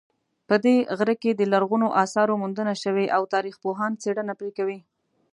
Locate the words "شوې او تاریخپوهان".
2.83-3.91